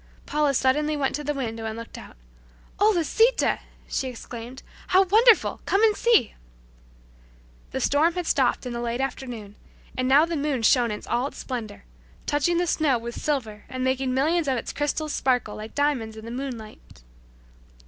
[0.25, 2.15] Paula suddenly went to the window and looked out,
[2.79, 5.61] "Oh, Lisita!" she exclaimed, "how wonderful!
[5.67, 6.33] Come and see."
[7.69, 9.53] The storm had stopped in the late afternoon,
[9.95, 11.83] and now the moon shone in all its splendor,
[12.25, 16.25] touching the snow with silver and making millions of its crystals sparkle like diamonds in
[16.25, 17.03] the moonlight.